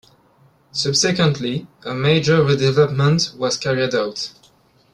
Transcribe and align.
Subsequently 0.71 1.67
a 1.85 1.93
major 1.93 2.37
redevelopment 2.43 3.35
was 3.37 3.55
carried 3.55 3.93
out. 3.93 4.33